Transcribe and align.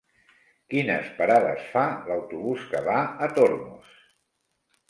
Quines 0.73 1.11
parades 1.19 1.69
fa 1.75 1.83
l'autobús 2.09 2.65
que 2.73 2.83
va 2.89 2.99
a 3.27 3.31
Tormos? 3.39 3.97